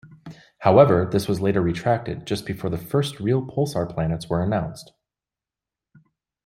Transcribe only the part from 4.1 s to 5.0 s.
were announced.